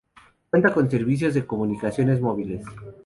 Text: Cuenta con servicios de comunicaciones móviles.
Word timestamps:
Cuenta 0.49 0.73
con 0.73 0.89
servicios 0.89 1.35
de 1.35 1.45
comunicaciones 1.45 2.19
móviles. 2.21 2.65